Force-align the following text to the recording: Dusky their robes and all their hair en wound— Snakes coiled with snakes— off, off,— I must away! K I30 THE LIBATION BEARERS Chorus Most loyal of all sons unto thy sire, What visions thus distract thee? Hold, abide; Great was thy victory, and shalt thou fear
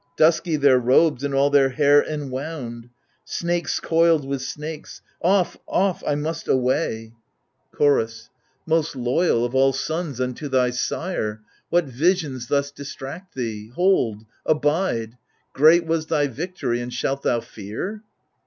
Dusky 0.17 0.55
their 0.55 0.79
robes 0.79 1.23
and 1.23 1.31
all 1.35 1.51
their 1.51 1.69
hair 1.69 2.03
en 2.03 2.31
wound— 2.31 2.89
Snakes 3.37 3.79
coiled 3.79 4.25
with 4.25 4.41
snakes— 4.41 4.99
off, 5.21 5.57
off,— 5.67 6.03
I 6.07 6.15
must 6.15 6.47
away! 6.47 6.73
K 6.73 6.75
I30 6.87 6.97
THE 6.97 7.05
LIBATION 7.05 7.13
BEARERS 7.13 7.77
Chorus 7.77 8.29
Most 8.65 8.95
loyal 8.95 9.45
of 9.45 9.53
all 9.53 9.73
sons 9.73 10.19
unto 10.19 10.47
thy 10.47 10.71
sire, 10.71 11.41
What 11.69 11.85
visions 11.85 12.47
thus 12.47 12.71
distract 12.71 13.35
thee? 13.35 13.69
Hold, 13.75 14.23
abide; 14.43 15.17
Great 15.53 15.85
was 15.85 16.07
thy 16.07 16.25
victory, 16.25 16.81
and 16.81 16.91
shalt 16.91 17.21
thou 17.21 17.39
fear 17.39 18.01